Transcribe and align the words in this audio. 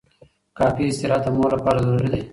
کافي 0.57 0.83
استراحت 0.89 1.23
د 1.25 1.27
مور 1.35 1.49
لپاره 1.57 1.79
ضروري 1.85 2.07
دی. 2.13 2.21